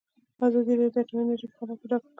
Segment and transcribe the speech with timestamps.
[0.45, 2.09] ازادي راډیو د اټومي انرژي حالت په ډاګه کړی.